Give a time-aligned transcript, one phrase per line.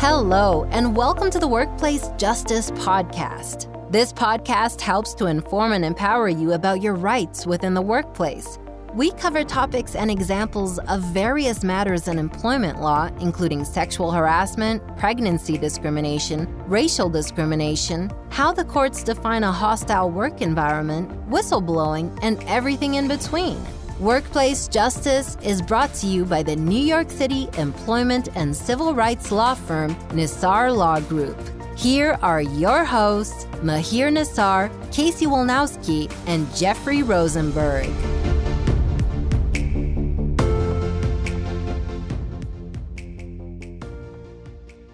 [0.00, 3.68] Hello, and welcome to the Workplace Justice Podcast.
[3.92, 8.58] This podcast helps to inform and empower you about your rights within the workplace.
[8.94, 15.58] We cover topics and examples of various matters in employment law, including sexual harassment, pregnancy
[15.58, 23.06] discrimination, racial discrimination, how the courts define a hostile work environment, whistleblowing, and everything in
[23.06, 23.62] between.
[24.00, 29.30] Workplace Justice is brought to you by the New York City employment and civil rights
[29.30, 31.36] law firm Nassar Law Group.
[31.76, 37.90] Here are your hosts, Mahir Nassar, Casey Wolnowski, and Jeffrey Rosenberg.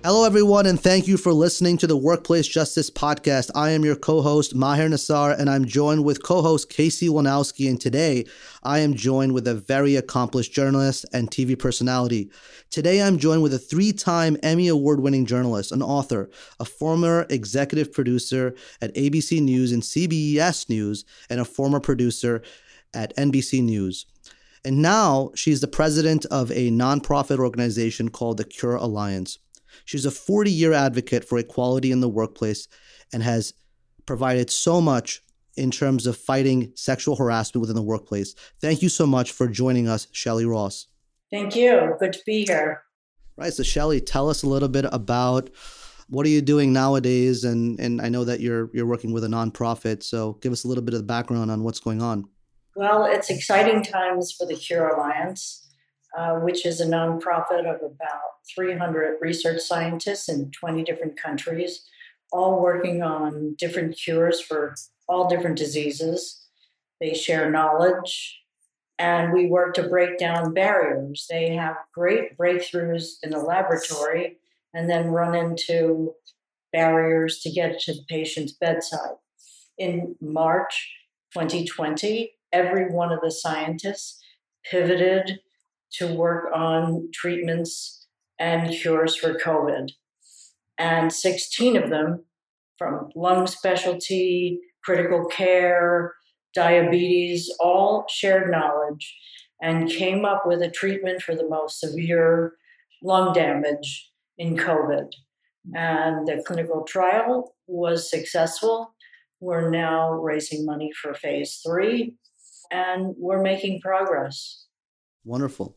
[0.07, 3.51] Hello, everyone, and thank you for listening to the Workplace Justice Podcast.
[3.57, 7.69] I am your co host, Mahir Nassar, and I'm joined with co host Casey Wolnowski.
[7.69, 8.25] And today,
[8.67, 12.33] I am joined with a very accomplished journalist and TV personality.
[12.69, 17.27] Today, I'm joined with a three time Emmy Award winning journalist, an author, a former
[17.31, 22.43] executive producer at ABC News and CBS News, and a former producer
[22.93, 24.05] at NBC News.
[24.65, 29.39] And now she's the president of a nonprofit organization called the Cure Alliance.
[29.85, 32.67] She's a 40 year advocate for equality in the workplace
[33.13, 33.55] and has
[34.07, 35.23] provided so much
[35.57, 38.35] in terms of fighting sexual harassment within the workplace.
[38.61, 40.87] Thank you so much for joining us, Shelley Ross.
[41.31, 41.95] Thank you.
[41.99, 42.83] Good to be here.
[43.37, 43.53] Right.
[43.53, 45.51] So, Shelley, tell us a little bit about
[46.09, 47.45] what are you doing nowadays?
[47.45, 50.69] And and I know that you're you're working with a nonprofit, so give us a
[50.69, 52.29] little bit of the background on what's going on.
[52.77, 55.63] Well, it's exciting times for the Cure Alliance.
[56.17, 61.85] Uh, which is a nonprofit of about 300 research scientists in 20 different countries,
[62.33, 64.75] all working on different cures for
[65.09, 66.47] all different diseases.
[67.01, 68.41] They share knowledge
[68.99, 71.27] and we work to break down barriers.
[71.29, 74.39] They have great breakthroughs in the laboratory
[74.73, 76.15] and then run into
[76.73, 79.17] barriers to get to the patient's bedside.
[79.79, 80.93] In March
[81.35, 84.19] 2020, every one of the scientists
[84.71, 85.41] pivoted
[85.93, 88.07] to work on treatments
[88.39, 89.91] and cures for COVID.
[90.79, 92.25] And 16 of them,
[92.77, 96.15] from lung specialty, critical care,
[96.55, 99.15] diabetes, all shared knowledge
[99.61, 102.55] and came up with a treatment for the most severe
[103.03, 105.09] lung damage in COVID.
[105.75, 108.95] And the clinical trial was successful.
[109.41, 112.15] We're now raising money for phase three
[112.71, 114.67] and we're making progress.
[115.25, 115.77] Wonderful.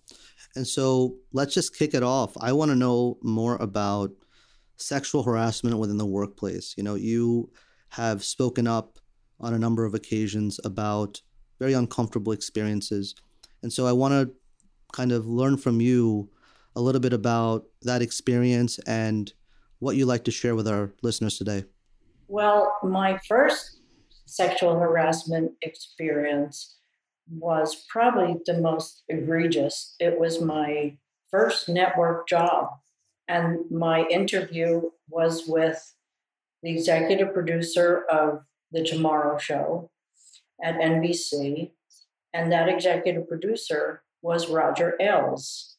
[0.55, 2.37] And so let's just kick it off.
[2.39, 4.11] I want to know more about
[4.77, 6.75] sexual harassment within the workplace.
[6.77, 7.49] You know, you
[7.89, 8.98] have spoken up
[9.39, 11.21] on a number of occasions about
[11.59, 13.15] very uncomfortable experiences.
[13.61, 14.33] And so I want to
[14.93, 16.29] kind of learn from you
[16.75, 19.31] a little bit about that experience and
[19.79, 21.65] what you like to share with our listeners today.
[22.27, 23.81] Well, my first
[24.25, 26.77] sexual harassment experience
[27.29, 29.95] was probably the most egregious.
[29.99, 30.97] It was my
[31.31, 32.69] first network job.
[33.27, 35.93] And my interview was with
[36.63, 39.89] the executive producer of The Tomorrow Show
[40.63, 41.71] at NBC.
[42.33, 45.77] And that executive producer was Roger Ailes,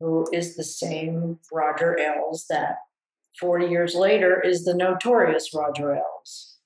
[0.00, 2.76] who is the same Roger Ailes that
[3.40, 6.58] 40 years later is the notorious Roger Ailes,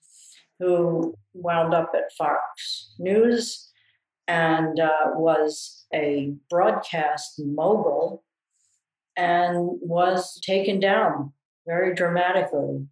[0.58, 3.70] who wound up at Fox News
[4.26, 8.22] and uh, was a broadcast mogul
[9.16, 11.32] and was taken down
[11.66, 12.86] very dramatically.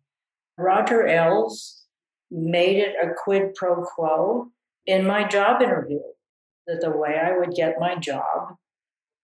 [0.59, 1.86] Roger Ailes
[2.31, 4.49] made it a quid pro quo
[4.87, 6.01] in my job interview
[6.67, 8.57] that the way I would get my job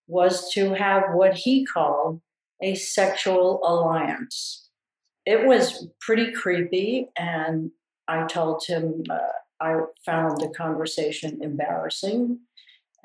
[0.06, 2.20] was to have what he called
[2.60, 4.68] a sexual alliance.
[5.24, 7.70] It was pretty creepy, and
[8.08, 9.18] I told him uh,
[9.60, 12.40] I found the conversation embarrassing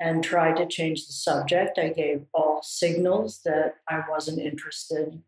[0.00, 1.78] and tried to change the subject.
[1.78, 5.22] I gave all signals that I wasn't interested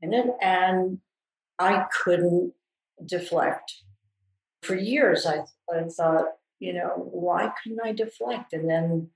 [0.00, 0.98] in it, and
[1.58, 2.52] I couldn't
[3.04, 3.82] deflect.
[4.62, 6.26] For years, I, I thought,
[6.60, 8.52] you know, why couldn't I deflect?
[8.52, 9.10] And then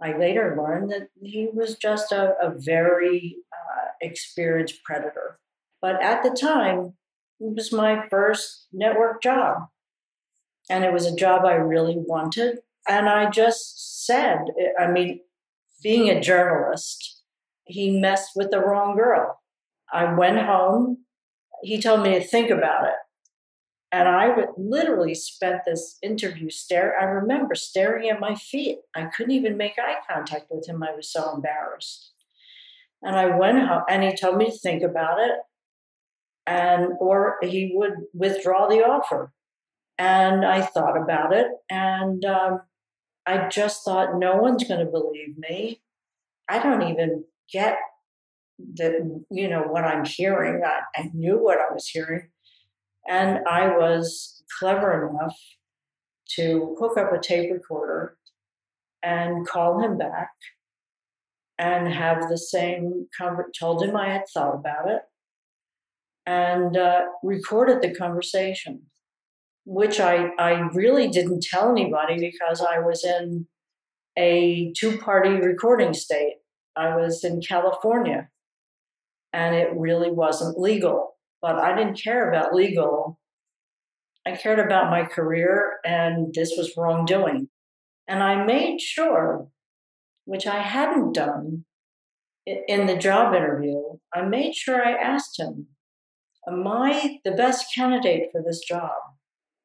[0.00, 5.38] I later learned that he was just a, a very uh, experienced predator.
[5.80, 6.94] But at the time,
[7.40, 9.68] it was my first network job
[10.70, 12.58] and it was a job I really wanted.
[12.88, 14.38] And I just said,
[14.78, 15.20] I mean,
[15.82, 17.22] being a journalist,
[17.64, 19.40] he messed with the wrong girl.
[19.92, 20.98] I went home.
[21.62, 22.94] He told me to think about it.
[23.92, 26.98] And I would literally spent this interview stare.
[26.98, 28.78] I remember staring at my feet.
[28.96, 30.82] I couldn't even make eye contact with him.
[30.82, 32.12] I was so embarrassed.
[33.02, 35.32] And I went home and he told me to think about it
[36.46, 39.32] and or he would withdraw the offer.
[39.98, 42.62] And I thought about it and um,
[43.26, 45.82] I just thought no one's going to believe me.
[46.48, 47.76] I don't even get
[48.74, 48.92] that,
[49.30, 50.62] you know, what I'm hearing.
[50.64, 52.28] I, I knew what I was hearing.
[53.08, 55.36] And I was clever enough
[56.36, 58.16] to hook up a tape recorder
[59.02, 60.30] and call him back
[61.58, 63.06] and have the same
[63.58, 65.02] told him I had thought about it
[66.26, 68.82] and uh, recorded the conversation,
[69.64, 73.46] which I, I really didn't tell anybody because I was in
[74.16, 76.36] a two party recording state.
[76.76, 78.28] I was in California
[79.32, 81.11] and it really wasn't legal,
[81.42, 83.18] but I didn't care about legal.
[84.24, 87.48] I cared about my career and this was wrongdoing.
[88.08, 89.48] And I made sure,
[90.24, 91.64] which I hadn't done
[92.46, 93.80] in the job interview,
[94.14, 95.66] I made sure I asked him,
[96.48, 98.90] Am I the best candidate for this job?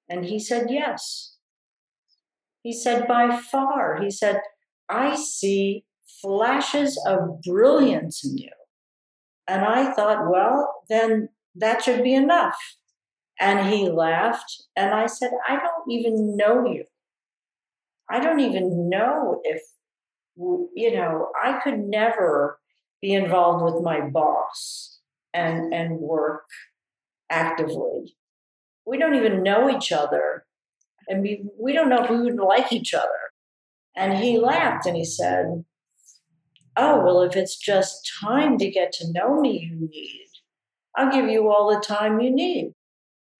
[0.09, 1.35] And he said, Yes.
[2.61, 4.01] He said, By far.
[4.01, 4.41] He said,
[4.89, 5.85] I see
[6.21, 8.49] flashes of brilliance in you.
[9.47, 12.57] And I thought, well, then that should be enough.
[13.39, 14.63] And he laughed.
[14.75, 16.85] And I said, I don't even know you.
[18.09, 19.61] I don't even know if,
[20.35, 22.59] you know, I could never
[23.01, 24.99] be involved with my boss
[25.33, 26.45] and, and work
[27.29, 28.15] actively.
[28.85, 30.45] We don't even know each other.
[31.07, 33.07] And we, we don't know if we would like each other.
[33.95, 35.63] And he laughed and he said,
[36.79, 40.26] Oh, well, if it's just time to get to know me you need,
[40.97, 42.73] I'll give you all the time you need.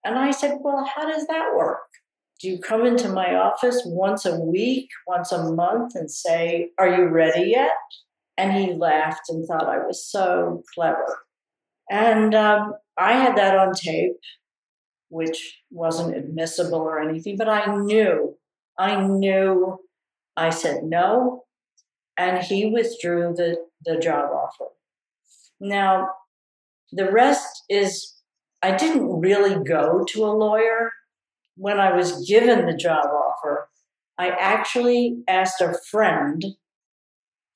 [0.06, 1.80] And I said, Well, how does that work?
[2.40, 6.88] Do you come into my office once a week, once a month, and say, Are
[6.88, 7.72] you ready yet?
[8.38, 11.18] And he laughed and thought I was so clever.
[11.90, 14.18] And um, I had that on tape,
[15.10, 18.38] which wasn't admissible or anything, but I knew,
[18.78, 19.80] I knew
[20.36, 21.46] I said no,
[22.18, 24.66] and he withdrew the, the job offer.
[25.60, 26.10] Now,
[26.92, 28.16] the rest is
[28.62, 30.92] I didn't really go to a lawyer
[31.58, 33.70] when I was given the job offer,
[34.18, 36.44] I actually asked a friend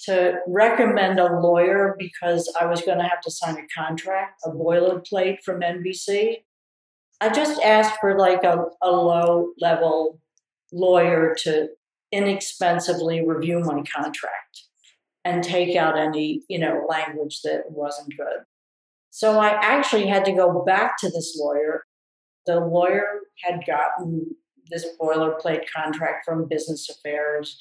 [0.01, 4.49] to recommend a lawyer because I was going to have to sign a contract, a
[4.49, 6.37] boilerplate from NBC.
[7.19, 10.19] I just asked for like a, a low level
[10.71, 11.69] lawyer to
[12.11, 14.63] inexpensively review my contract
[15.23, 18.39] and take out any, you know, language that wasn't good.
[19.11, 21.83] So I actually had to go back to this lawyer
[22.45, 23.05] the lawyer
[23.43, 24.35] had gotten
[24.69, 27.59] this boilerplate contract from Business Affairs,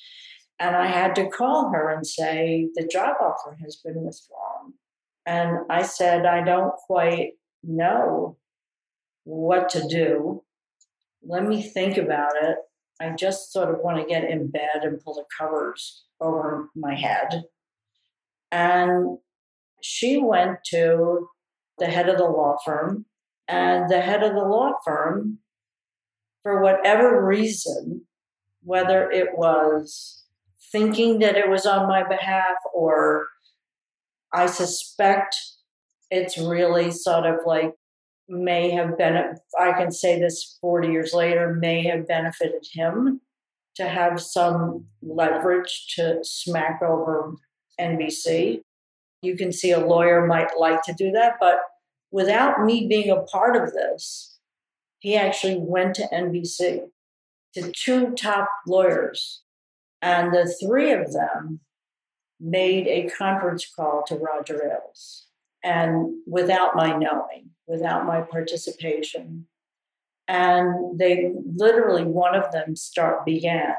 [0.59, 4.75] and I had to call her and say, The job offer has been withdrawn.
[5.27, 7.33] And I said, I don't quite
[7.63, 8.37] know
[9.25, 10.43] what to do.
[11.23, 12.57] Let me think about it.
[13.01, 16.95] I just sort of want to get in bed and pull the covers over my
[16.95, 17.45] head.
[18.51, 19.19] And
[19.83, 21.29] she went to
[21.81, 23.07] the head of the law firm
[23.49, 25.39] and the head of the law firm,
[26.43, 28.03] for whatever reason,
[28.63, 30.25] whether it was
[30.71, 33.27] thinking that it was on my behalf or
[34.33, 35.37] I suspect
[36.11, 37.75] it's really sort of like
[38.29, 39.17] may have been,
[39.59, 43.21] I can say this 40 years later, may have benefited him
[43.75, 47.35] to have some leverage to smack over
[47.81, 48.61] NBC.
[49.23, 51.59] You can see a lawyer might like to do that, but
[52.11, 54.39] without me being a part of this,
[54.99, 56.89] he actually went to NBC
[57.55, 59.43] to two top lawyers,
[60.03, 61.61] and the three of them
[62.39, 65.27] made a conference call to Roger Ailes.
[65.63, 69.47] And without my knowing, without my participation.
[70.27, 73.75] And they literally, one of them start began.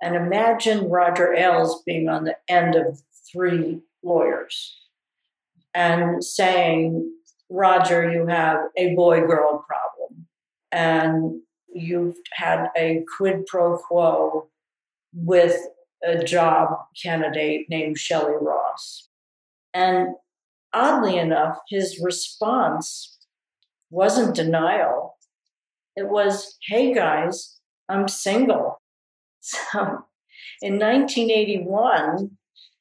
[0.00, 4.85] And imagine Roger Ailes being on the end of three lawyers
[5.76, 7.12] and saying,
[7.50, 10.26] Roger, you have a boy girl problem,
[10.72, 14.48] and you've had a quid pro quo
[15.12, 15.54] with
[16.02, 19.10] a job candidate named Shelley Ross.
[19.74, 20.14] And
[20.72, 23.18] oddly enough, his response
[23.90, 25.18] wasn't denial.
[25.94, 28.80] It was, hey guys, I'm single.
[29.48, 29.78] So
[30.60, 32.36] in 1981,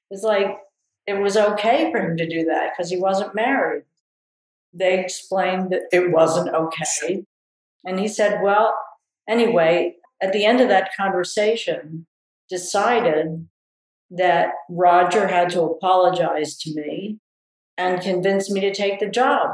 [0.10, 0.58] it's like,
[1.08, 3.84] it was okay for him to do that because he wasn't married.
[4.74, 7.26] They explained that it wasn't okay.
[7.86, 8.78] And he said, well,
[9.28, 12.08] anyway, at the end of that conversation,
[12.50, 13.48] decided
[14.12, 17.20] that Roger had to apologize to me
[17.78, 19.52] and convince me to take the job,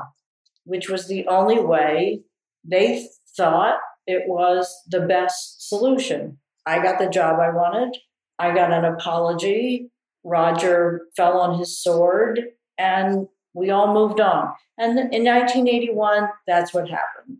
[0.65, 2.22] which was the only way
[2.63, 6.38] they thought it was the best solution.
[6.65, 7.98] I got the job I wanted.
[8.38, 9.89] I got an apology.
[10.24, 12.42] Roger fell on his sword
[12.78, 14.54] and we all moved on.
[14.78, 17.38] And in 1981, that's what happened.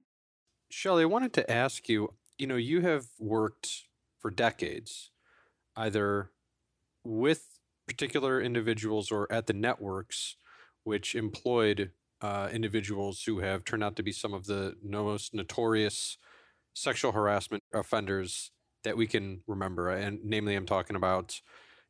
[0.70, 3.84] Shelley, I wanted to ask you you know, you have worked
[4.20, 5.12] for decades
[5.76, 6.32] either
[7.04, 10.38] with particular individuals or at the networks
[10.84, 16.18] which employed uh, individuals who have turned out to be some of the most notorious
[16.74, 18.50] sexual harassment offenders
[18.84, 19.92] that we can remember.
[19.92, 21.40] And namely, I'm talking about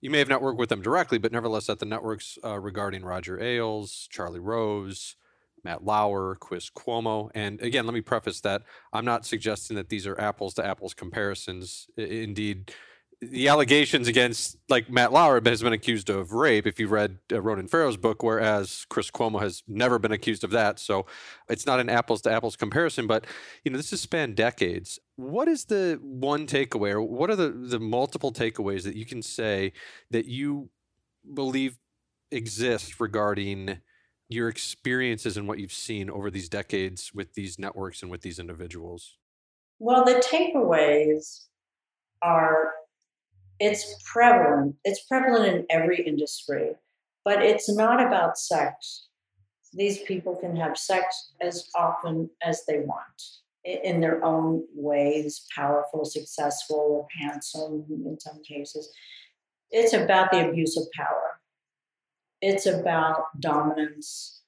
[0.01, 3.05] you may have not worked with them directly, but nevertheless at the networks uh, regarding
[3.05, 5.15] Roger Ailes, Charlie Rose,
[5.63, 7.29] Matt Lauer, Chris Cuomo.
[7.36, 10.96] And again, let me preface that I'm not suggesting that these are apples to apples
[10.96, 11.88] comparisons.
[11.96, 12.74] Indeed,
[13.21, 16.65] the allegations against like Matt Lauer has been accused of rape.
[16.65, 20.49] If you read uh, Ronan Farrow's book, whereas Chris Cuomo has never been accused of
[20.51, 21.05] that, so
[21.47, 23.05] it's not an apples to apples comparison.
[23.05, 23.27] But
[23.63, 24.99] you know, this has spanned decades.
[25.17, 29.21] What is the one takeaway, or what are the the multiple takeaways that you can
[29.21, 29.73] say
[30.09, 30.69] that you
[31.31, 31.77] believe
[32.31, 33.81] exist regarding
[34.29, 38.39] your experiences and what you've seen over these decades with these networks and with these
[38.39, 39.17] individuals?
[39.77, 41.45] Well, the takeaways
[42.23, 42.71] are
[43.62, 44.75] it's prevalent.
[44.84, 46.72] It's prevalent in every industry,
[47.24, 49.06] but it's not about sex.
[49.72, 53.22] These people can have sex as often as they want
[53.63, 58.91] in their own ways, powerful, successful, handsome in some cases.
[59.70, 61.39] It's about the abuse of power.
[62.41, 64.41] It's about dominance.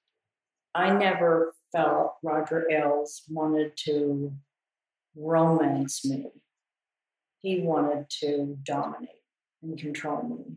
[0.73, 4.33] I never felt Roger Ailes wanted to
[5.15, 6.31] romance me
[7.43, 9.09] he wanted to dominate
[9.61, 10.55] and control me.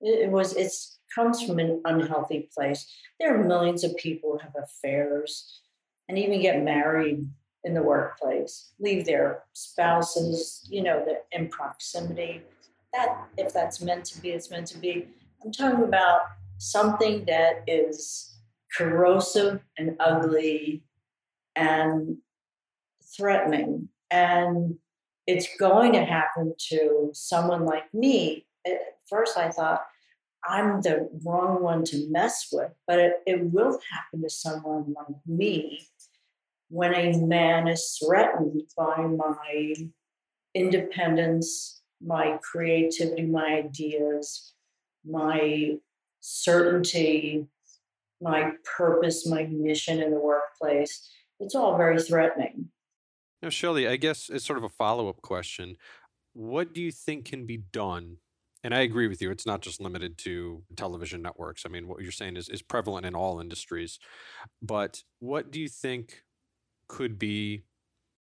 [0.00, 2.86] It, was it's comes from an unhealthy place.
[3.18, 5.62] There are millions of people who have affairs
[6.08, 7.26] and even get married
[7.64, 12.42] in the workplace, leave their spouses, you know, in proximity.
[12.92, 15.08] That if that's meant to be, it's meant to be.
[15.42, 16.20] I'm talking about
[16.58, 18.36] something that is
[18.76, 20.84] corrosive and ugly
[21.56, 22.18] and
[23.16, 24.76] threatening and
[25.26, 28.46] it's going to happen to someone like me.
[28.66, 28.78] At
[29.08, 29.82] first, I thought,
[30.46, 35.16] I'm the wrong one to mess with, but it, it will happen to someone like
[35.26, 35.86] me
[36.68, 39.74] when a man is threatened by my
[40.54, 44.52] independence, my creativity, my ideas,
[45.04, 45.76] my
[46.20, 47.46] certainty,
[48.20, 51.08] my purpose, my mission in the workplace.
[51.40, 52.70] It's all very threatening.
[53.44, 55.76] Now, Shelley, I guess it's sort of a follow up question.
[56.32, 58.16] What do you think can be done?
[58.64, 61.66] And I agree with you, it's not just limited to television networks.
[61.66, 63.98] I mean, what you're saying is, is prevalent in all industries.
[64.62, 66.22] But what do you think
[66.88, 67.64] could be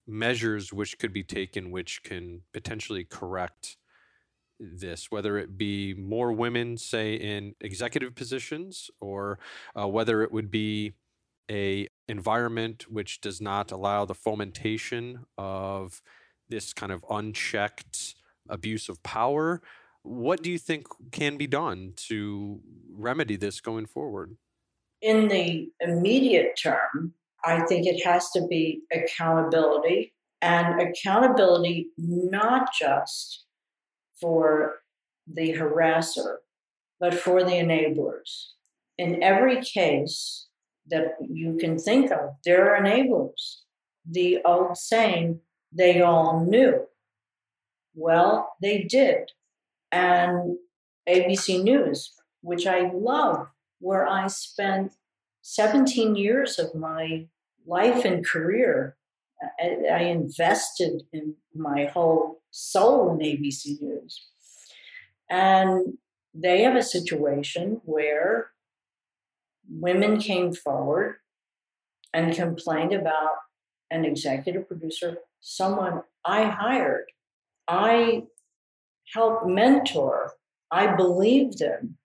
[0.05, 3.77] measures which could be taken which can potentially correct
[4.59, 9.39] this, whether it be more women, say, in executive positions, or
[9.79, 10.91] uh, whether it would be
[11.49, 16.01] a environment which does not allow the fomentation of
[16.49, 18.15] this kind of unchecked
[18.49, 19.61] abuse of power.
[20.03, 22.59] What do you think can be done to
[22.91, 24.37] remedy this going forward?
[25.01, 33.45] In the immediate term, I think it has to be accountability and accountability not just
[34.19, 34.81] for
[35.27, 36.37] the harasser,
[36.99, 38.49] but for the enablers.
[38.97, 40.44] In every case,
[40.87, 42.35] that you can think of.
[42.43, 43.61] They're enablers.
[44.09, 46.85] The old saying, they all knew.
[47.95, 49.31] Well, they did.
[49.91, 50.57] And
[51.07, 53.47] ABC News, which I love,
[53.79, 54.93] where I spent
[55.41, 57.27] 17 years of my
[57.65, 58.97] life and career.
[59.59, 64.27] I, I invested in my whole soul in ABC News.
[65.29, 65.97] And
[66.33, 68.51] they have a situation where
[69.69, 71.15] women came forward
[72.13, 73.31] and complained about
[73.91, 77.05] an executive producer, someone I hired.
[77.67, 78.23] I
[79.13, 80.33] helped mentor.
[80.71, 81.95] I believed in.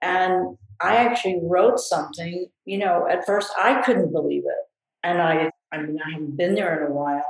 [0.00, 4.64] And I actually wrote something, you know, at first I couldn't believe it.
[5.02, 7.24] And I, I mean, I haven't been there in a while,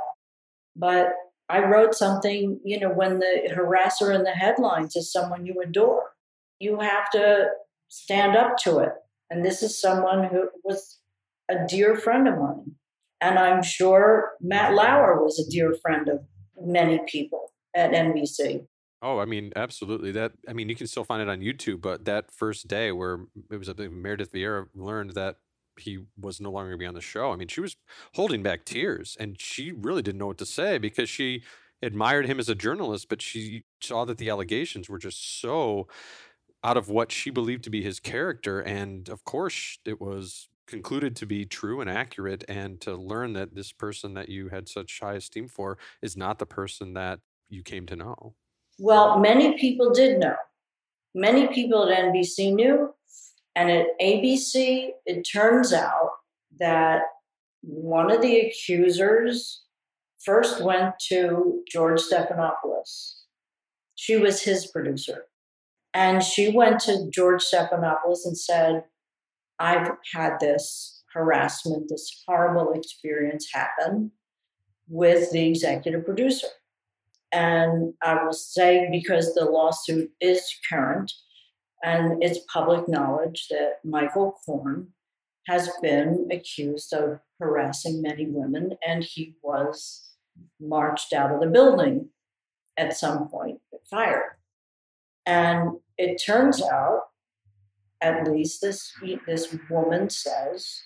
[0.75, 1.13] but
[1.49, 6.11] I wrote something, you know, when the harasser in the headlines is someone you adore,
[6.59, 7.47] you have to
[7.87, 8.93] stand up to it.
[9.29, 10.99] And this is someone who was
[11.49, 12.75] a dear friend of mine.
[13.21, 16.19] And I'm sure Matt Lauer was a dear friend of
[16.61, 18.65] many people at NBC.
[19.01, 20.11] Oh, I mean, absolutely.
[20.11, 23.19] That I mean, you can still find it on YouTube, but that first day where
[23.51, 25.37] it was Meredith Vieira learned that
[25.77, 27.31] he was no longer going to be on the show.
[27.31, 27.77] I mean, she was
[28.15, 31.43] holding back tears, and she really didn't know what to say because she
[31.81, 35.87] admired him as a journalist, but she saw that the allegations were just so
[36.63, 41.15] out of what she believed to be his character, and of course, it was concluded
[41.15, 44.99] to be true and accurate and to learn that this person that you had such
[45.01, 48.35] high esteem for is not the person that you came to know
[48.79, 50.35] well, many people did know.
[51.13, 52.93] Many people at NBC knew.
[53.55, 56.11] And at ABC, it turns out
[56.59, 57.01] that
[57.61, 59.63] one of the accusers
[60.23, 63.15] first went to George Stephanopoulos.
[63.95, 65.25] She was his producer.
[65.93, 68.83] And she went to George Stephanopoulos and said,
[69.59, 74.11] I've had this harassment, this horrible experience happen
[74.87, 76.47] with the executive producer.
[77.31, 81.11] And I will say, because the lawsuit is current
[81.83, 84.89] and it's public knowledge that Michael Corn
[85.47, 90.11] has been accused of harassing many women, and he was
[90.59, 92.09] marched out of the building
[92.77, 94.38] at some point, fired.
[95.29, 97.01] And it turns out,
[98.01, 98.91] at least this,
[99.27, 100.81] this woman says,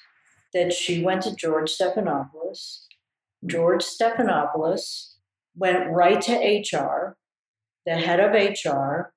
[0.54, 2.88] that she went to George Stephanopoulos.
[3.46, 5.14] George Stephanopoulos
[5.56, 7.16] went right to HR.
[7.86, 9.14] The head of HR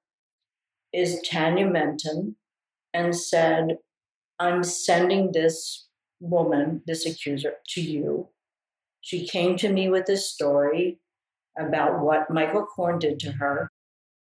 [0.92, 2.36] is Tanya Menton
[2.94, 3.78] and said,
[4.38, 5.88] I'm sending this
[6.20, 8.28] woman, this accuser, to you.
[9.00, 11.00] She came to me with this story
[11.58, 13.72] about what Michael Corn did to her.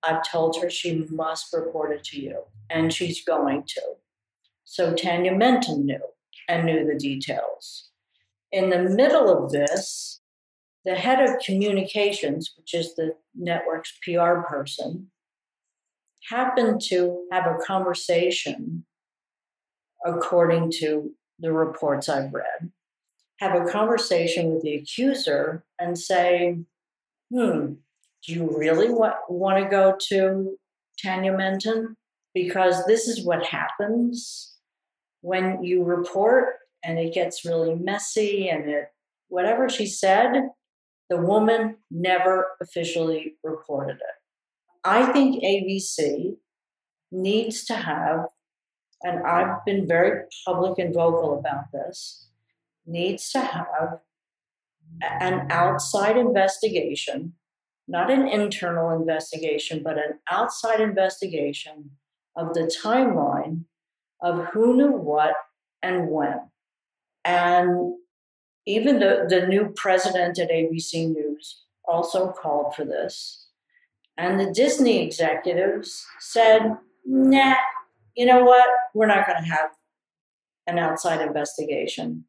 [0.03, 3.83] I've told her she must report it to you, and she's going to.
[4.65, 6.01] So Tanya Menton knew
[6.49, 7.91] and knew the details.
[8.53, 10.21] In the middle of this,
[10.85, 15.11] the head of communications, which is the network's PR person,
[16.29, 18.85] happened to have a conversation,
[20.05, 22.73] according to the reports I've read,
[23.39, 26.59] have a conversation with the accuser and say,
[27.33, 27.75] hmm,
[28.27, 30.57] do you really want, want to go to
[31.03, 31.97] Tanya Menton?
[32.35, 34.55] Because this is what happens
[35.21, 36.55] when you report
[36.85, 38.89] and it gets really messy and it
[39.29, 40.49] whatever she said
[41.09, 44.19] the woman never officially reported it.
[44.85, 46.37] I think ABC
[47.11, 48.27] needs to have,
[49.03, 52.29] and I've been very public and vocal about this,
[52.87, 54.01] needs to have
[55.03, 57.35] an outside investigation,
[57.89, 61.91] not an internal investigation, but an outside investigation
[62.37, 63.65] of the timeline
[64.23, 65.35] of who knew what
[65.83, 66.39] and when.
[67.25, 67.95] And
[68.67, 73.47] even the, the new president at ABC News also called for this.
[74.19, 77.55] And the Disney executives said, nah,
[78.15, 78.69] you know what?
[78.95, 79.71] We're not going to have
[80.67, 82.25] an outside investigation.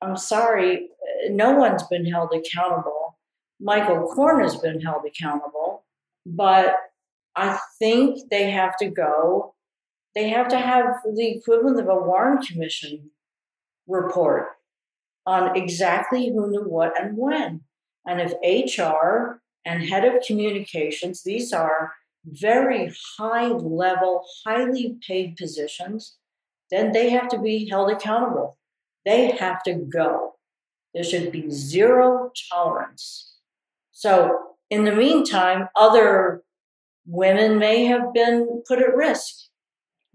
[0.00, 0.88] I'm sorry,
[1.30, 3.01] no one's been held accountable.
[3.62, 5.84] Michael Corn has been held accountable,
[6.26, 6.74] but
[7.36, 9.54] I think they have to go.
[10.14, 13.10] They have to have the equivalent of a Warren Commission
[13.86, 14.48] report
[15.26, 17.60] on exactly who knew what and when.
[18.04, 21.92] And if HR and head of communications, these are
[22.26, 26.16] very high level, highly paid positions,
[26.70, 28.58] then they have to be held accountable.
[29.04, 30.34] They have to go.
[30.94, 33.31] There should be zero tolerance.
[34.02, 34.36] So,
[34.68, 36.42] in the meantime, other
[37.06, 39.32] women may have been put at risk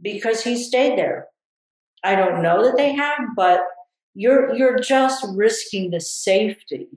[0.01, 1.27] because he stayed there.
[2.03, 3.61] I don't know that they have, but
[4.13, 6.89] you're you're just risking the safety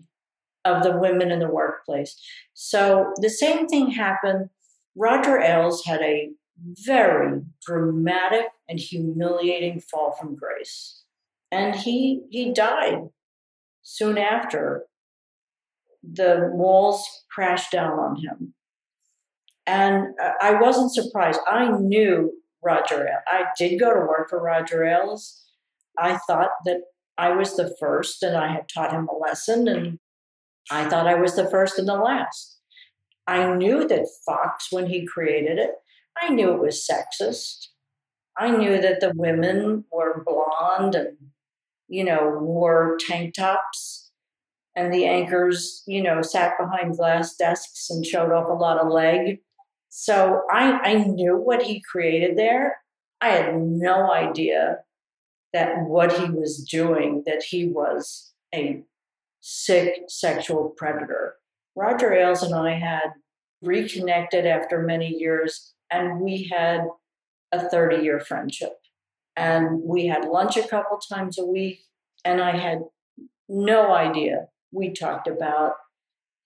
[0.64, 2.20] of the women in the workplace.
[2.54, 4.50] So the same thing happened.
[4.96, 6.30] Roger Ailes had a
[6.84, 11.04] very dramatic and humiliating fall from grace.
[11.52, 13.10] And he he died
[13.82, 14.86] soon after
[16.02, 18.54] the walls crashed down on him.
[19.66, 21.40] And I wasn't surprised.
[21.48, 22.32] I knew
[22.62, 23.08] Roger.
[23.28, 25.44] I did go to work for Roger Ailes.
[25.98, 26.80] I thought that
[27.18, 29.98] I was the first and I had taught him a lesson, and
[30.70, 32.58] I thought I was the first and the last.
[33.26, 35.72] I knew that Fox, when he created it,
[36.20, 37.68] I knew it was sexist.
[38.38, 41.16] I knew that the women were blonde and,
[41.88, 43.99] you know, wore tank tops,
[44.76, 48.92] and the anchors, you know, sat behind glass desks and showed off a lot of
[48.92, 49.40] leg.
[49.88, 52.76] So I, I knew what he created there.
[53.20, 54.78] I had no idea
[55.52, 58.82] that what he was doing, that he was a
[59.40, 61.34] sick sexual predator.
[61.74, 63.10] Roger Ailes and I had
[63.62, 66.86] reconnected after many years, and we had
[67.52, 68.72] a 30 year friendship.
[69.36, 71.80] And we had lunch a couple times a week,
[72.24, 72.82] and I had
[73.48, 74.46] no idea.
[74.72, 75.72] We talked about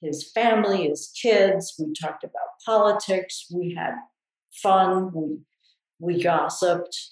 [0.01, 3.95] his family, his kids, we talked about politics, we had
[4.53, 5.39] fun, we,
[5.99, 7.11] we gossiped.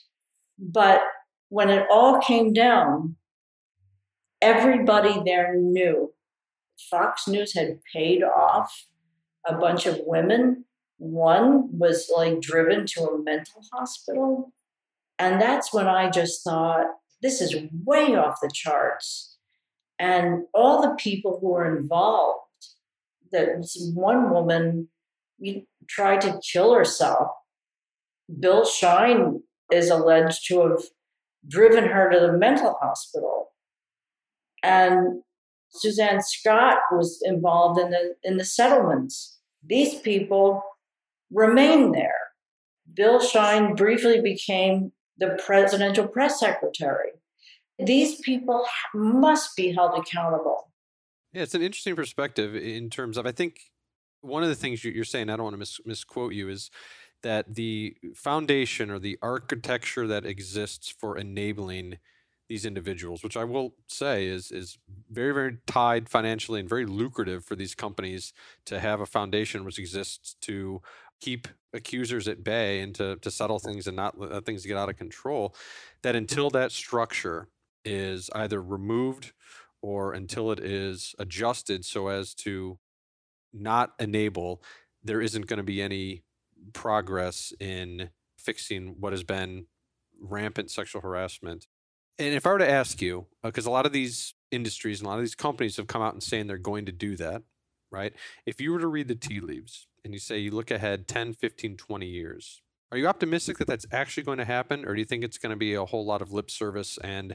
[0.58, 1.02] But
[1.48, 3.16] when it all came down,
[4.40, 6.12] everybody there knew
[6.90, 8.86] Fox News had paid off
[9.46, 10.64] a bunch of women.
[10.98, 14.52] One was like driven to a mental hospital.
[15.18, 16.86] And that's when I just thought,
[17.22, 19.31] this is way off the charts.
[20.02, 22.40] And all the people who were involved,
[23.30, 24.88] that one woman
[25.88, 27.28] tried to kill herself.
[28.40, 30.82] Bill Shine is alleged to have
[31.46, 33.52] driven her to the mental hospital.
[34.64, 35.22] And
[35.68, 39.38] Suzanne Scott was involved in the in the settlements.
[39.64, 40.64] These people
[41.30, 42.22] remain there.
[42.92, 47.12] Bill Shine briefly became the presidential press secretary.
[47.78, 50.70] These people must be held accountable.
[51.32, 53.60] Yeah, it's an interesting perspective in terms of I think
[54.20, 55.30] one of the things you're saying.
[55.30, 56.70] I don't want to mis- misquote you is
[57.22, 61.98] that the foundation or the architecture that exists for enabling
[62.48, 64.78] these individuals, which I will say is is
[65.10, 68.32] very very tied financially and very lucrative for these companies
[68.66, 70.82] to have a foundation which exists to
[71.20, 74.90] keep accusers at bay and to to settle things and not let things get out
[74.90, 75.54] of control.
[76.02, 77.48] That until that structure
[77.84, 79.32] is either removed
[79.80, 82.78] or until it is adjusted so as to
[83.52, 84.62] not enable,
[85.02, 86.22] there isn't going to be any
[86.72, 89.66] progress in fixing what has been
[90.20, 91.66] rampant sexual harassment.
[92.18, 95.06] And if I were to ask you, because uh, a lot of these industries and
[95.06, 97.42] a lot of these companies have come out and saying they're going to do that,
[97.90, 98.12] right?
[98.46, 101.34] If you were to read the tea leaves and you say you look ahead 10,
[101.34, 104.84] 15, 20 years, are you optimistic that that's actually going to happen?
[104.84, 107.34] Or do you think it's going to be a whole lot of lip service and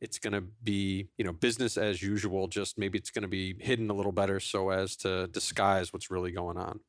[0.00, 3.54] it's going to be, you know, business as usual, just maybe it's going to be
[3.60, 6.80] hidden a little better so as to disguise what's really going on?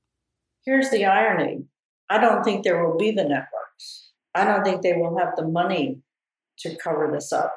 [0.66, 1.66] Here's the irony
[2.10, 4.12] I don't think there will be the networks.
[4.36, 6.00] I don't think they will have the money
[6.60, 7.56] to cover this up.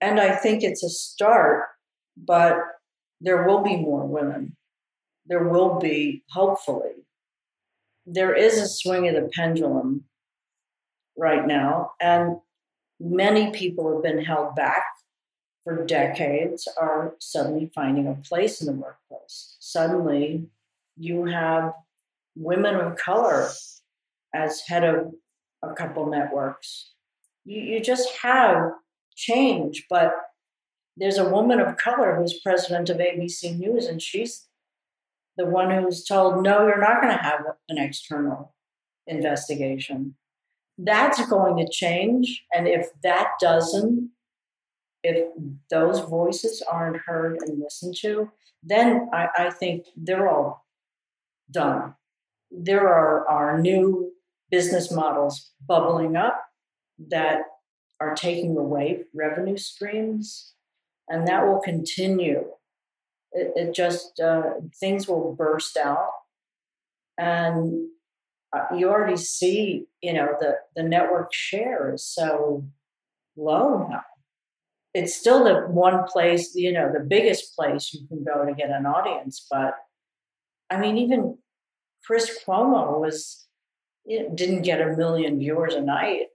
[0.00, 1.64] And I think it's a start,
[2.16, 2.56] but
[3.20, 4.56] there will be more women.
[5.26, 7.06] There will be, hopefully.
[8.06, 10.04] There is a swing of the pendulum
[11.16, 12.36] right now, and
[13.00, 14.84] many people have been held back
[15.64, 19.56] for decades are suddenly finding a place in the workplace.
[19.60, 20.46] Suddenly,
[20.96, 21.72] you have
[22.36, 23.48] women of color
[24.34, 25.12] as head of
[25.62, 26.92] a couple networks.
[27.44, 28.72] You, you just have
[29.16, 30.14] change, but
[30.96, 34.46] there's a woman of color who's president of ABC News, and she's
[35.36, 38.54] the one who's told, no, you're not going to have an external
[39.06, 40.14] investigation.
[40.76, 42.44] That's going to change.
[42.52, 44.10] And if that doesn't,
[45.02, 45.28] if
[45.70, 48.30] those voices aren't heard and listened to,
[48.62, 50.66] then I, I think they're all
[51.50, 51.94] done.
[52.50, 54.12] There are, are new
[54.50, 56.40] business models bubbling up
[57.08, 57.42] that
[58.00, 60.54] are taking away revenue streams,
[61.08, 62.46] and that will continue.
[63.32, 66.10] It, it just, uh, things will burst out.
[67.18, 67.88] And
[68.54, 72.64] uh, you already see, you know, the, the network share is so
[73.36, 74.02] low now
[74.94, 78.70] it's still the one place, you know, the biggest place you can go to get
[78.70, 79.46] an audience.
[79.50, 79.74] But
[80.70, 81.36] I mean, even
[82.06, 83.46] Chris Cuomo was
[84.08, 86.26] didn't get a million viewers a night.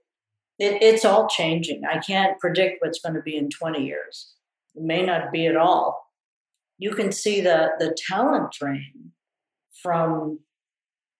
[0.58, 1.82] It, it's all changing.
[1.90, 4.34] I can't predict what's going to be in 20 years.
[4.74, 6.06] It may not be at all.
[6.78, 9.12] You can see the the talent drain
[9.82, 10.40] from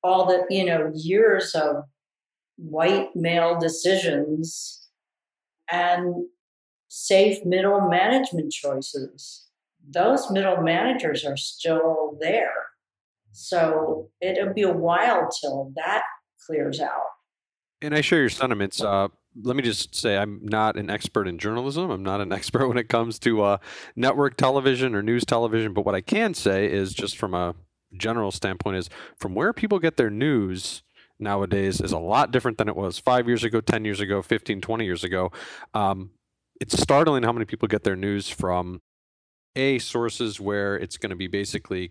[0.02, 1.84] all the you know years of
[2.56, 4.88] white male decisions
[5.70, 6.26] and
[6.88, 9.46] safe middle management choices.
[9.88, 12.52] Those middle managers are still there.
[13.32, 16.02] So it'll be a while till that
[16.46, 17.06] clears out.
[17.80, 18.82] And I share your sentiments.
[18.82, 19.08] Uh,
[19.42, 21.90] let me just say, I'm not an expert in journalism.
[21.90, 23.58] I'm not an expert when it comes to uh,
[23.96, 25.72] network television or news television.
[25.72, 27.54] But what I can say is, just from a
[27.96, 30.82] general standpoint, is from where people get their news
[31.18, 34.60] nowadays is a lot different than it was five years ago, 10 years ago, 15,
[34.60, 35.30] 20 years ago.
[35.74, 36.10] Um,
[36.60, 38.80] it's startling how many people get their news from
[39.56, 41.90] a sources where it's going to be basically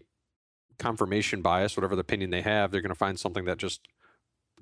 [0.78, 3.82] confirmation bias whatever the opinion they have they're going to find something that just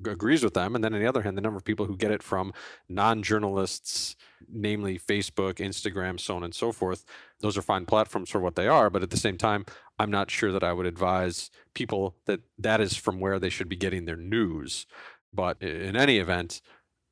[0.05, 0.75] agrees with them.
[0.75, 2.53] And then on the other hand, the number of people who get it from
[2.89, 4.15] non journalists,
[4.51, 7.05] namely Facebook, Instagram, so on and so forth,
[7.39, 8.89] those are fine platforms for what they are.
[8.89, 9.65] But at the same time,
[9.99, 13.69] I'm not sure that I would advise people that that is from where they should
[13.69, 14.85] be getting their news.
[15.33, 16.61] But in any event,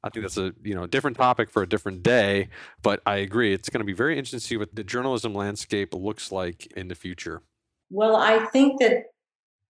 [0.03, 2.49] I think that's a you know different topic for a different day.
[2.81, 5.93] But I agree, it's going to be very interesting to see what the journalism landscape
[5.93, 7.41] looks like in the future.
[7.89, 9.05] Well, I think that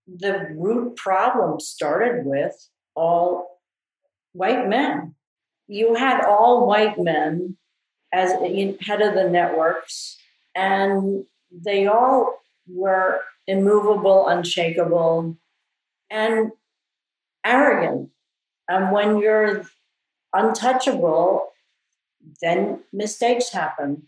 [0.08, 2.54] the root problem started with
[2.96, 3.60] all
[4.34, 5.16] white men.
[5.68, 7.58] You had all white men
[8.14, 10.18] as head of the networks,
[10.56, 15.38] and they all were immovable, unshakable,
[16.10, 16.52] and
[17.46, 18.10] arrogant.
[18.68, 19.66] And when you're
[20.34, 21.50] untouchable,
[22.42, 24.08] then mistakes happen,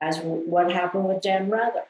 [0.00, 1.84] as what happened with Dan Rather.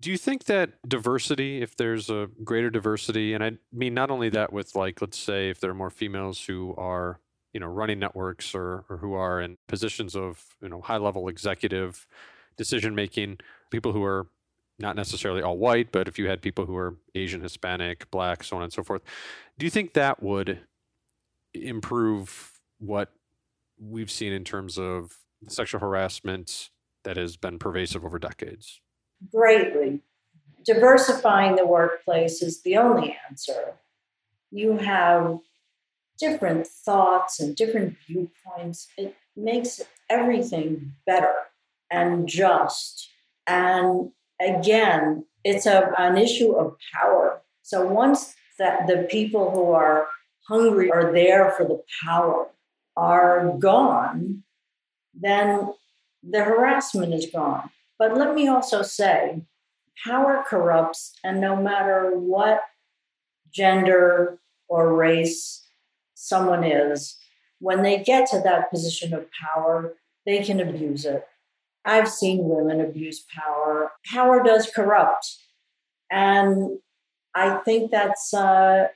[0.00, 4.28] Do you think that diversity, if there's a greater diversity, and I mean not only
[4.30, 7.20] that with like, let's say if there are more females who are,
[7.52, 11.28] you know, running networks or, or who are in positions of, you know, high level
[11.28, 12.06] executive
[12.56, 13.38] decision making,
[13.70, 14.26] people who are
[14.78, 18.56] not necessarily all white, but if you had people who are Asian, Hispanic, black, so
[18.56, 19.02] on and so forth,
[19.58, 20.60] do you think that would
[21.54, 23.12] improve what
[23.78, 25.16] we've seen in terms of
[25.48, 26.70] sexual harassment
[27.04, 28.80] that has been pervasive over decades?
[29.30, 30.00] Greatly.
[30.64, 33.74] Diversifying the workplace is the only answer.
[34.50, 35.38] You have
[36.18, 38.88] different thoughts and different viewpoints.
[38.96, 41.34] It makes everything better
[41.90, 43.08] and just.
[43.46, 44.10] And
[44.40, 47.42] again, it's a, an issue of power.
[47.62, 50.06] So once that the people who are
[50.48, 52.46] hungry are there for the power
[52.96, 54.44] are gone,
[55.12, 55.72] then
[56.22, 57.70] the harassment is gone.
[57.98, 59.42] But let me also say,
[60.04, 62.60] power corrupts, and no matter what
[63.52, 65.66] gender or race
[66.14, 67.16] someone is,
[67.60, 69.94] when they get to that position of power,
[70.26, 71.26] they can abuse it.
[71.84, 73.92] I've seen women abuse power.
[74.06, 75.36] Power does corrupt.
[76.10, 76.78] And
[77.34, 78.88] I think that's uh,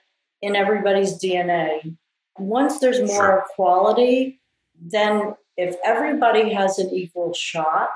[0.42, 1.96] in everybody's DNA.
[2.38, 3.44] Once there's more sure.
[3.50, 4.40] equality,
[4.80, 7.90] then if everybody has an equal shot,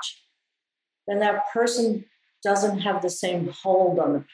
[1.06, 2.04] then that person
[2.42, 4.26] doesn't have the same hold on the power.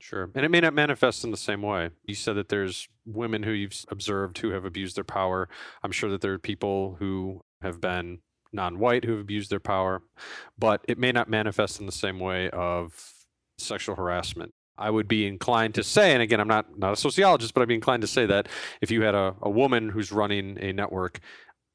[0.00, 0.30] Sure.
[0.34, 1.90] And it may not manifest in the same way.
[2.04, 5.48] You said that there's women who you've observed who have abused their power.
[5.82, 8.20] I'm sure that there are people who have been
[8.52, 10.02] non-white who have abused their power,
[10.58, 13.12] but it may not manifest in the same way of
[13.58, 14.54] sexual harassment.
[14.78, 17.68] I would be inclined to say, and again, I'm not not a sociologist, but I'd
[17.68, 18.48] be inclined to say that
[18.80, 21.18] if you had a, a woman who's running a network,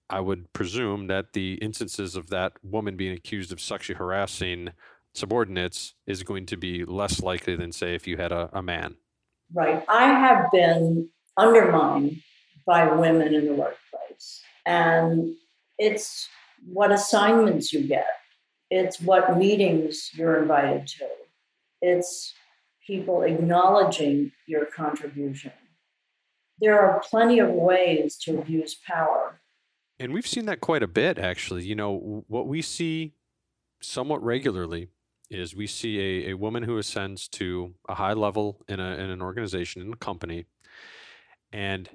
[0.10, 4.70] I would presume that the instances of that woman being accused of sexually harassing
[5.14, 8.96] subordinates is going to be less likely than, say, if you had a, a man.
[9.54, 9.84] Right.
[9.88, 12.22] I have been undermined
[12.66, 14.42] by women in the workplace.
[14.66, 15.36] And
[15.78, 16.28] it's
[16.66, 18.08] what assignments you get,
[18.70, 21.08] it's what meetings you're invited to,
[21.82, 22.34] it's
[22.86, 25.52] people acknowledging your contribution.
[26.60, 29.42] There are plenty of ways to abuse power.
[30.04, 31.64] And we've seen that quite a bit, actually.
[31.64, 33.14] You know, what we see
[33.82, 34.90] somewhat regularly
[35.30, 39.10] is we see a, a woman who ascends to a high level in, a, in
[39.10, 40.44] an organization, in a company,
[41.54, 41.90] and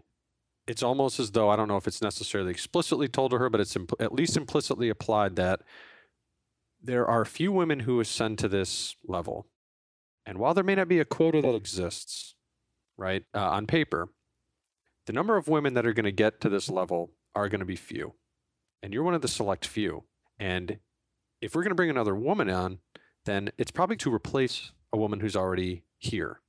[0.67, 3.61] it's almost as though I don't know if it's necessarily explicitly told to her, but
[3.61, 5.61] it's at least implicitly applied that
[6.83, 9.49] there are few women who ascend to this level.
[10.25, 12.37] And while there may not be a quota that exists,
[12.97, 14.09] right, uh, on paper,
[15.05, 17.67] the number of women that are going to get to this level are going to
[17.67, 18.15] be few.
[18.83, 20.05] And you're one of the select few.
[20.39, 20.79] And
[21.41, 22.79] if we're going to bring another woman on,
[23.25, 26.41] then it's probably to replace a woman who's already here.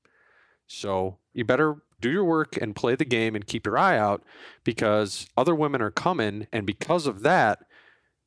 [0.68, 4.24] So you better do your work and play the game and keep your eye out
[4.64, 6.48] because other women are coming.
[6.54, 7.60] And because of that,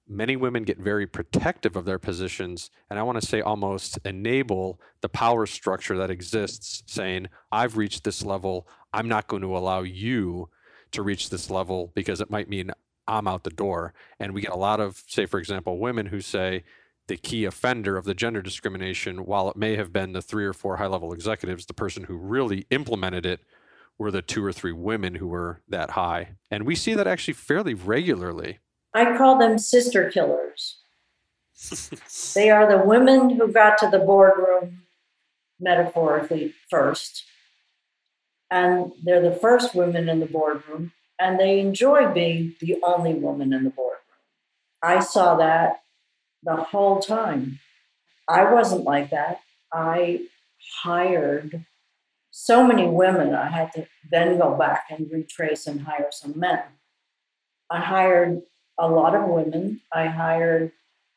[0.09, 2.71] many women get very protective of their positions.
[2.91, 8.05] And I want to say almost enable the power structure that exists, saying, I've reached
[8.05, 8.69] this level.
[8.93, 10.51] I'm not going to allow you
[10.93, 12.71] to reach this level because it might mean
[13.07, 13.95] I'm out the door.
[14.21, 16.65] And we get a lot of, say, for example, women who say,
[17.09, 20.53] the key offender of the gender discrimination, while it may have been the three or
[20.53, 23.41] four high level executives, the person who really implemented it
[23.99, 26.37] were the two or three women who were that high.
[26.51, 28.61] And we see that actually fairly regularly.
[28.95, 30.79] I call them sister killers.
[32.35, 34.83] they are the women who got to the boardroom
[35.61, 37.25] metaphorically first.
[38.53, 43.55] And they're the first women in the boardroom, and they enjoy being the only woman
[43.55, 43.99] in the boardroom.
[44.83, 45.83] I saw that
[46.43, 47.61] the whole time.
[48.29, 49.41] I wasn't like that.
[49.73, 50.27] I
[50.83, 51.65] hired
[52.31, 56.63] so many women, I had to then go back and retrace and hire some men.
[57.71, 58.41] I hired
[58.79, 59.83] a lot of women.
[59.93, 60.73] I hired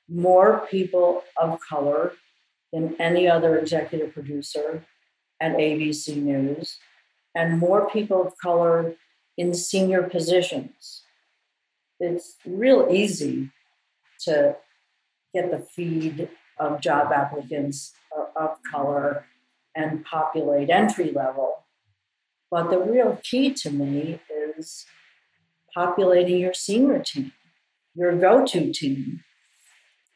[0.10, 2.12] more people of color
[2.74, 4.84] than any other executive producer
[5.40, 6.80] at ABC News,
[7.36, 8.96] and more people of color
[9.38, 11.04] in senior positions.
[12.00, 13.52] It's real easy
[14.22, 14.56] to
[15.34, 17.94] get the feed of job applicants
[18.36, 19.26] of color
[19.76, 21.66] and populate entry level.
[22.50, 24.22] But the real key to me
[24.58, 24.86] is
[25.74, 27.34] populating your senior team,
[27.94, 29.24] your go to team.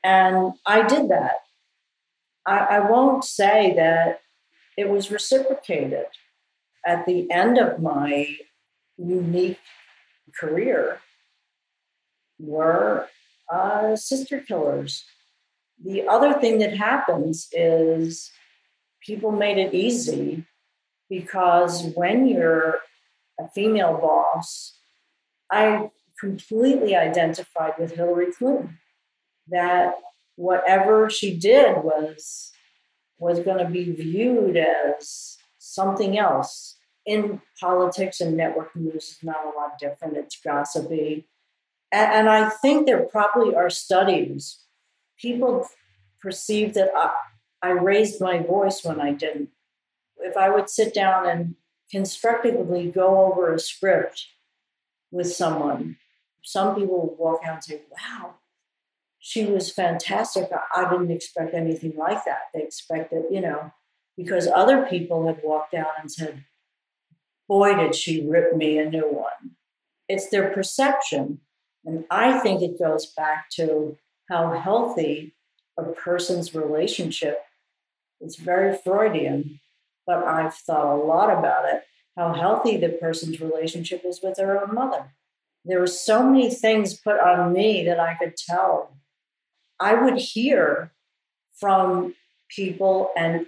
[0.04, 1.40] And I did that.
[2.46, 4.22] I, I won't say that
[4.78, 6.06] it was reciprocated.
[6.86, 8.36] At the end of my
[8.98, 9.60] unique
[10.40, 11.00] career,
[12.40, 13.08] were
[13.52, 15.04] uh, sister killers.
[15.84, 18.32] The other thing that happens is
[19.06, 20.46] people made it easy
[21.10, 22.80] because when you're
[23.40, 24.78] a female boss,
[25.52, 25.90] I
[26.20, 28.78] completely identified with Hillary Clinton
[29.48, 29.96] that
[30.36, 32.52] whatever she did was
[33.18, 35.38] was going to be viewed as
[35.74, 36.76] something else.
[37.06, 40.18] In politics and network news is not a lot different.
[40.18, 41.28] It's gossipy.
[41.92, 44.60] And, and I think there probably are studies.
[45.18, 45.68] People
[46.22, 47.12] perceive that I,
[47.62, 49.50] I raised my voice when I didn't.
[50.18, 51.56] If I would sit down and
[51.90, 54.28] constructively go over a script
[55.12, 55.98] with someone,
[56.44, 58.36] some people would walk out and say, Wow,
[59.20, 60.50] she was fantastic.
[60.76, 62.44] I didn't expect anything like that.
[62.54, 63.72] They expected, you know,
[64.22, 66.44] because other people had walked out and said,
[67.48, 69.56] Boy, did she rip me a new one.
[70.08, 71.40] It's their perception.
[71.86, 73.98] And I think it goes back to
[74.30, 75.34] how healthy
[75.78, 77.44] a person's relationship
[78.22, 79.60] it's very Freudian,
[80.06, 81.84] but I've thought a lot about it
[82.18, 85.06] how healthy the person's relationship is with their own mother.
[85.64, 88.98] There were so many things put on me that I could tell.
[89.80, 90.92] I would hear
[91.56, 92.16] from
[92.50, 93.46] people and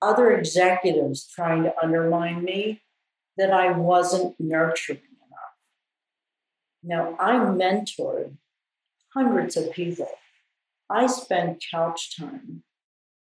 [0.00, 2.82] other executives trying to undermine me
[3.36, 5.54] that I wasn't nurturing enough.
[6.82, 8.36] Now, I mentored
[9.14, 10.08] hundreds of people.
[10.90, 12.62] I spent couch time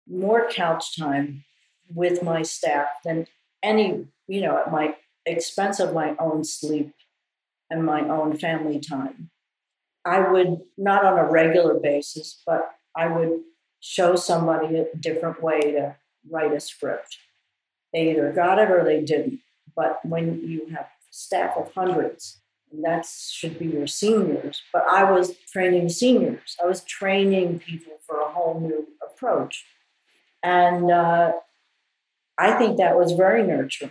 [0.09, 1.45] more couch time
[1.93, 3.27] with my staff than
[3.63, 6.93] any, you know, at my expense of my own sleep
[7.71, 9.31] and my own family time.
[10.05, 13.41] I would, not on a regular basis, but I would
[13.81, 15.97] show somebody a different way to
[16.31, 17.19] write a script.
[17.93, 19.41] They either got it or they didn't.
[19.75, 22.41] But when you have staff of hundreds,
[22.73, 24.61] and that should be your seniors.
[24.73, 26.57] But I was training seniors.
[26.63, 29.65] I was training people for a whole new approach.
[30.43, 31.33] And uh,
[32.39, 33.91] I think that was very nurturing.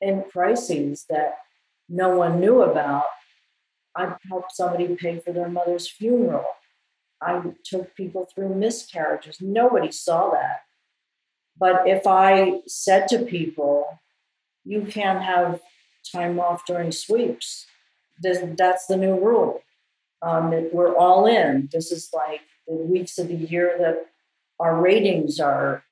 [0.00, 1.38] In crises that
[1.88, 3.04] no one knew about,
[3.96, 6.44] I helped somebody pay for their mother's funeral.
[7.20, 9.40] I took people through miscarriages.
[9.40, 10.60] Nobody saw that.
[11.58, 14.00] But if I said to people,
[14.64, 15.60] you can't have
[16.10, 17.66] time off during sweeps,
[18.22, 19.62] that's the new rule.
[20.22, 21.68] Um, we're all in.
[21.72, 24.06] This is like the weeks of the year that
[24.58, 25.84] our ratings are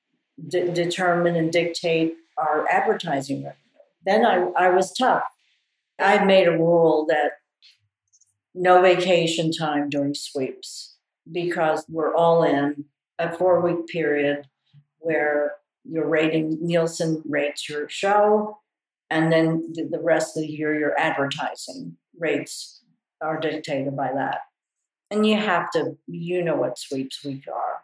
[0.49, 3.57] de- determine and dictate our advertising revenue.
[4.05, 5.25] Then I, I was tough.
[5.99, 7.33] I made a rule that
[8.55, 10.97] no vacation time during sweeps
[11.31, 12.85] because we're all in
[13.19, 14.47] a four week period
[15.07, 18.59] where your rating, Nielsen rates your show,
[19.09, 22.83] and then the rest of the year, your advertising rates
[23.21, 24.41] are dictated by that.
[25.11, 27.83] And you have to, you know what sweeps week are.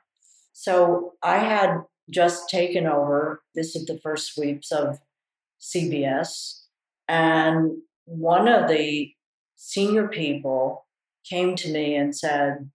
[0.52, 3.42] So I had just taken over.
[3.54, 4.98] This is the first sweeps of
[5.60, 6.62] CBS.
[7.08, 9.12] And one of the
[9.54, 10.86] senior people
[11.28, 12.68] came to me and said,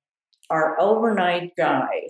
[0.50, 2.08] Our overnight guy,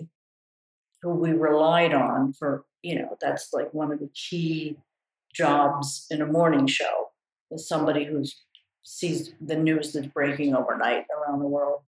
[1.02, 4.76] who we relied on for, you know, that's like one of the key
[5.34, 7.08] jobs in a morning show,
[7.50, 8.24] is somebody who
[8.82, 11.82] sees the news that's breaking overnight around the world.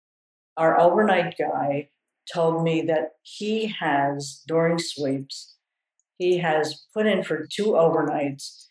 [0.56, 1.90] Our overnight guy
[2.32, 5.56] told me that he has, during sweeps,
[6.18, 8.66] he has put in for two overnights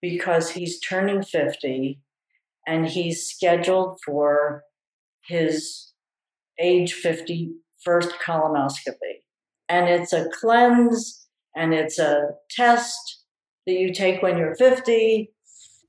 [0.00, 2.00] because he's turning 50
[2.66, 4.62] and he's scheduled for
[5.26, 5.92] his
[6.60, 7.52] age 50
[7.82, 9.22] first colonoscopy.
[9.68, 13.24] And it's a cleanse and it's a test
[13.66, 15.30] that you take when you're 50.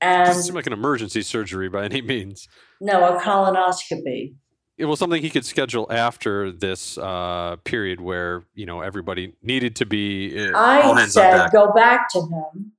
[0.00, 2.48] And doesn't seem like an emergency surgery by any means.
[2.80, 4.34] No, a colonoscopy
[4.78, 9.76] it was something he could schedule after this uh, period where you know everybody needed
[9.76, 10.50] to be.
[10.50, 12.72] Uh, I said, go back to him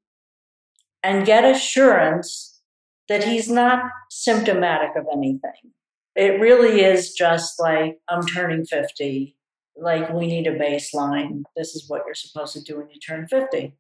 [1.04, 2.62] and get assurance
[3.10, 5.74] that he's not symptomatic of anything.
[6.16, 9.37] It really is just like, I'm turning 50.
[9.80, 11.44] Like, we need a baseline.
[11.56, 13.74] This is what you're supposed to do when you turn 50.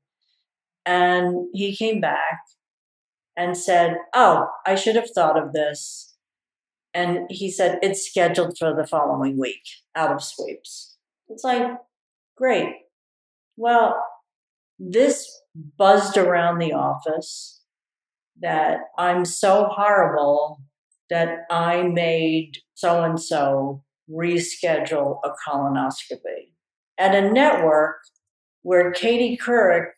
[0.85, 2.39] And he came back
[3.35, 6.15] and said, Oh, I should have thought of this.
[6.93, 9.63] And he said, It's scheduled for the following week
[9.95, 10.97] out of sweeps.
[11.29, 11.67] It's like,
[12.37, 12.73] great.
[13.57, 14.01] Well,
[14.79, 15.41] this
[15.77, 17.61] buzzed around the office
[18.39, 20.61] that I'm so horrible
[21.09, 26.51] that I made so and so reschedule a colonoscopy.
[26.97, 27.97] At a network
[28.63, 29.89] where Katie Couric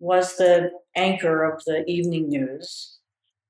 [0.00, 2.98] was the anchor of the evening news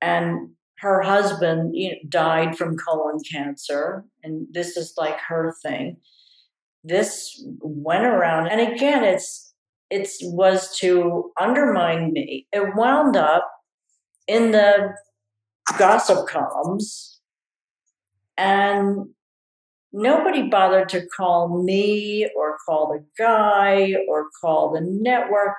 [0.00, 5.96] and her husband you know, died from colon cancer and this is like her thing
[6.84, 9.48] this went around and again it's
[9.90, 12.46] it was to undermine me.
[12.52, 13.50] It wound up
[14.26, 14.94] in the
[15.78, 17.20] gossip columns
[18.36, 19.08] and
[19.92, 25.54] nobody bothered to call me or call the guy or call the network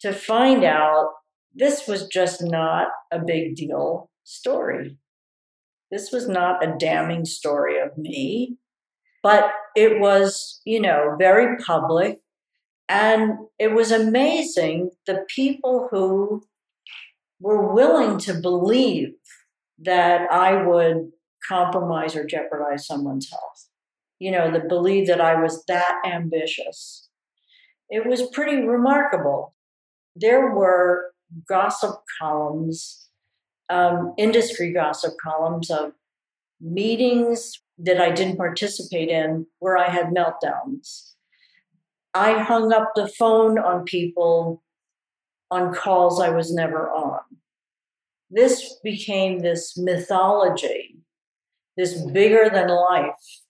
[0.00, 1.10] to find out
[1.54, 4.96] this was just not a big deal story.
[5.90, 8.56] This was not a damning story of me,
[9.22, 12.18] but it was, you know, very public.
[12.88, 16.44] And it was amazing the people who
[17.40, 19.10] were willing to believe
[19.78, 21.10] that I would
[21.46, 23.68] compromise or jeopardize someone's health.
[24.18, 27.08] You know, the belief that I was that ambitious.
[27.88, 29.54] It was pretty remarkable.
[30.14, 31.12] There were
[31.48, 33.08] gossip columns,
[33.68, 35.92] um, industry gossip columns of
[36.60, 41.14] meetings that I didn't participate in where I had meltdowns.
[42.12, 44.62] I hung up the phone on people
[45.50, 47.20] on calls I was never on
[48.30, 50.96] this became this mythology,
[51.80, 53.40] this bigger than life,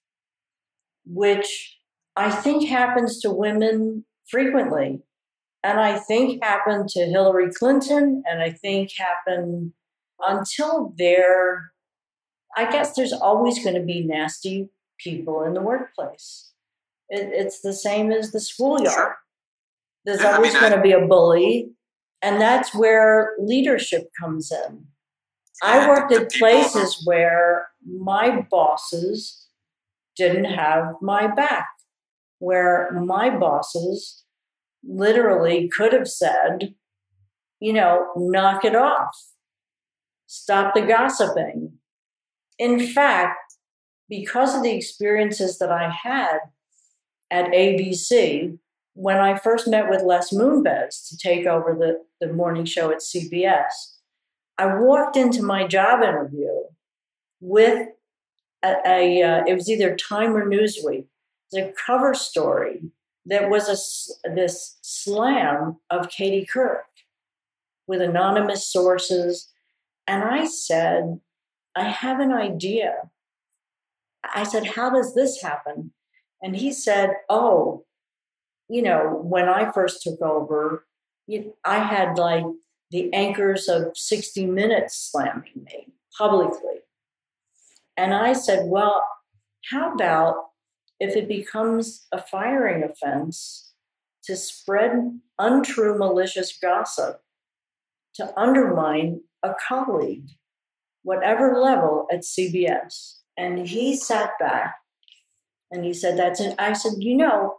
[1.05, 1.79] which
[2.15, 5.01] I think happens to women frequently.
[5.65, 9.73] And I think happened to Hillary Clinton, and I think happened
[10.21, 11.73] until there,
[12.57, 16.53] I guess there's always going to be nasty people in the workplace.
[17.09, 18.95] It, it's the same as the schoolyard.
[18.95, 19.17] Sure.
[20.05, 21.73] There's always I mean, going to be a bully,
[22.23, 24.87] and that's where leadership comes in.
[25.63, 29.47] I worked at places where my bosses
[30.17, 31.69] didn't have my back,
[32.39, 34.25] where my bosses
[34.83, 36.75] literally could have said,
[37.61, 39.15] you know, knock it off,
[40.27, 41.73] stop the gossiping.
[42.59, 43.55] In fact,
[44.09, 46.39] because of the experiences that I had
[47.31, 48.59] at ABC,
[48.95, 52.99] when I first met with Les Moonves to take over the, the morning show at
[52.99, 53.71] CBS,
[54.59, 56.49] I walked into my job interview
[57.41, 57.89] with
[58.63, 61.07] a, a uh, it was either Time or Newsweek,
[61.53, 62.83] the cover story
[63.27, 63.69] that was
[64.25, 66.83] a, this slam of Katie Couric
[67.87, 69.51] with anonymous sources.
[70.07, 71.21] And I said,
[71.75, 73.11] I have an idea.
[74.35, 75.93] I said, How does this happen?
[76.43, 77.85] And he said, Oh,
[78.69, 80.87] you know, when I first took over,
[81.65, 82.45] I had like
[82.91, 86.80] the anchors of 60 Minutes slamming me publicly.
[88.01, 89.05] And I said, well,
[89.71, 90.35] how about
[91.01, 93.75] if it becomes a firing offense
[94.25, 97.21] to spread untrue, malicious gossip
[98.15, 100.31] to undermine a colleague,
[101.03, 103.19] whatever level at CBS?
[103.37, 104.77] And he sat back
[105.71, 106.55] and he said, That's it.
[106.59, 107.57] I said, You know,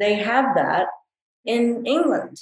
[0.00, 0.86] they have that
[1.44, 2.40] in England.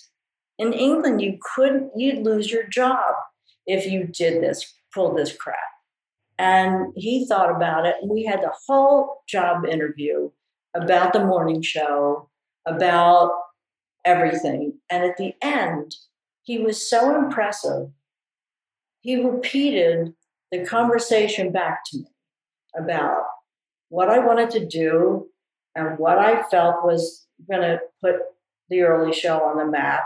[0.60, 3.14] In England, you couldn't—you'd lose your job
[3.66, 5.71] if you did this, pulled this crap.
[6.38, 10.30] And he thought about it, and we had the whole job interview
[10.74, 12.28] about the morning show,
[12.66, 13.32] about
[14.04, 14.78] everything.
[14.90, 15.94] And at the end,
[16.42, 17.88] he was so impressive.
[19.00, 20.14] He repeated
[20.50, 22.06] the conversation back to me
[22.76, 23.22] about
[23.88, 25.28] what I wanted to do
[25.74, 28.16] and what I felt was going to put
[28.70, 30.04] the early show on the map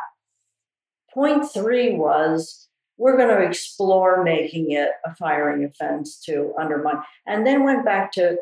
[1.16, 2.68] Point three was
[2.99, 8.12] we're going to explore making it a firing offense to undermine, and then went back
[8.12, 8.36] to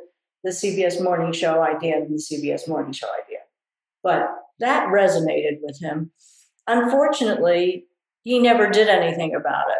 [0.45, 3.39] the CBS Morning Show idea and the CBS Morning Show idea.
[4.03, 4.29] But
[4.61, 6.13] that resonated with him.
[6.67, 7.87] Unfortunately,
[8.23, 9.79] he never did anything about it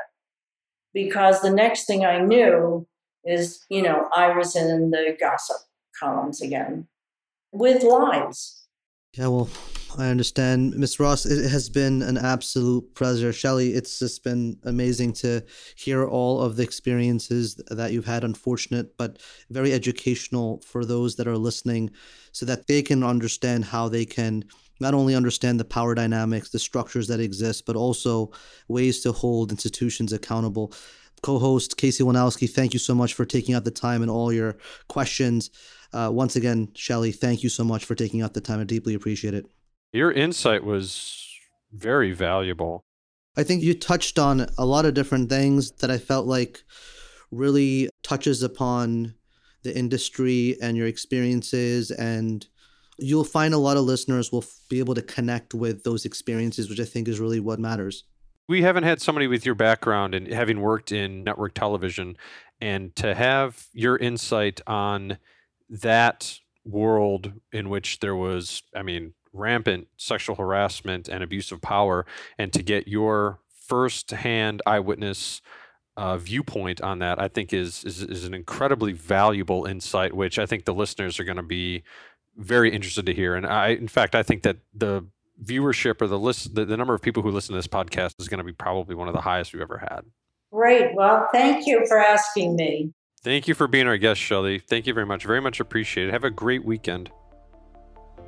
[0.93, 2.87] because the next thing I knew
[3.25, 5.57] is, you know, I was in the gossip
[5.99, 6.87] columns again
[7.53, 8.62] with lies.
[9.16, 9.49] Yeah, well,
[9.97, 10.74] I understand.
[10.74, 13.32] Miss Ross, it has been an absolute pleasure.
[13.32, 15.42] Shelley, it's just been amazing to
[15.76, 19.20] hear all of the experiences that you've had, unfortunate, but
[19.51, 21.90] very educational for those that are listening
[22.32, 24.45] so that they can understand how they can
[24.80, 28.32] not only understand the power dynamics, the structures that exist, but also
[28.66, 30.72] ways to hold institutions accountable.
[31.22, 34.32] Co host Casey Wanowski, thank you so much for taking out the time and all
[34.32, 34.57] your
[34.88, 35.51] questions.
[35.92, 38.61] Uh, once again, Shelley, thank you so much for taking out the time.
[38.61, 39.47] I deeply appreciate it.
[39.95, 41.24] Your insight was
[41.72, 42.84] very valuable.
[43.36, 46.64] I think you touched on a lot of different things that I felt like
[47.30, 49.14] really touches upon
[49.62, 52.45] the industry and your experiences and
[52.99, 56.78] you'll find a lot of listeners will be able to connect with those experiences which
[56.78, 58.05] i think is really what matters
[58.47, 62.14] we haven't had somebody with your background and having worked in network television
[62.61, 65.18] and to have your insight on
[65.68, 72.07] that world in which there was i mean rampant sexual harassment and abuse of power,
[72.39, 75.43] and to get your first-hand eyewitness
[75.97, 80.47] uh, viewpoint on that, I think is, is is an incredibly valuable insight, which I
[80.47, 81.82] think the listeners are going to be
[82.37, 83.35] very interested to hear.
[83.35, 85.07] And I, in fact, I think that the
[85.43, 88.28] viewership or the list, the, the number of people who listen to this podcast is
[88.28, 90.01] going to be probably one of the highest we've ever had.
[90.53, 90.95] Great.
[90.95, 92.93] Well, thank you for asking me.
[93.22, 94.59] Thank you for being our guest, Shelley.
[94.59, 95.24] Thank you very much.
[95.24, 96.12] Very much appreciated.
[96.12, 97.11] Have a great weekend.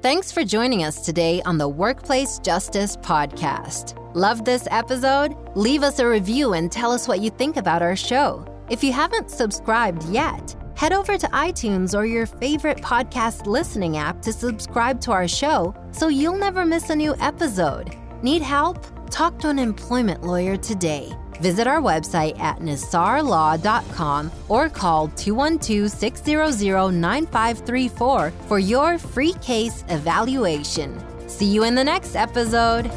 [0.02, 3.96] Thanks for joining us today on the Workplace Justice Podcast.
[4.14, 5.34] Love this episode?
[5.56, 8.44] Leave us a review and tell us what you think about our show.
[8.68, 14.20] If you haven't subscribed yet, head over to iTunes or your favorite podcast listening app
[14.22, 17.96] to subscribe to our show so you'll never miss a new episode.
[18.22, 18.84] Need help?
[19.10, 21.10] Talk to an employment lawyer today.
[21.40, 30.98] Visit our website at nisarlaw.com or call 212 600 9534 for your free case evaluation.
[31.28, 32.90] See you in the next episode.